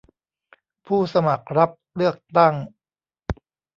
[0.85, 2.53] ผู้สมัครรับเลือกตั้ง